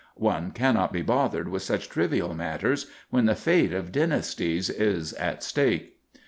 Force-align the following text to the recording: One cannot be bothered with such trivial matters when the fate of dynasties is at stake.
One 0.15 0.49
cannot 0.49 0.91
be 0.91 1.03
bothered 1.03 1.47
with 1.47 1.61
such 1.61 1.87
trivial 1.87 2.33
matters 2.33 2.87
when 3.11 3.27
the 3.27 3.35
fate 3.35 3.71
of 3.71 3.91
dynasties 3.91 4.67
is 4.71 5.13
at 5.13 5.43
stake. 5.43 5.97